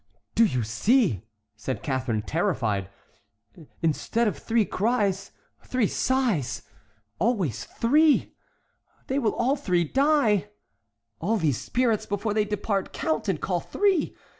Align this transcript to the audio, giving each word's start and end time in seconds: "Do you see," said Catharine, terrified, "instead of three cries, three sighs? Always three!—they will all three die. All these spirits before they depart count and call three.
"Do 0.33 0.45
you 0.47 0.63
see," 0.63 1.21
said 1.55 1.83
Catharine, 1.83 2.23
terrified, 2.23 2.89
"instead 3.83 4.27
of 4.27 4.35
three 4.35 4.65
cries, 4.65 5.29
three 5.63 5.85
sighs? 5.85 6.63
Always 7.19 7.65
three!—they 7.65 9.19
will 9.19 9.35
all 9.35 9.55
three 9.55 9.83
die. 9.83 10.49
All 11.19 11.37
these 11.37 11.61
spirits 11.61 12.07
before 12.07 12.33
they 12.33 12.45
depart 12.45 12.93
count 12.93 13.27
and 13.29 13.39
call 13.39 13.59
three. 13.59 14.15